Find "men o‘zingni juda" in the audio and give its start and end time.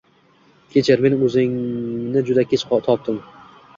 1.05-2.47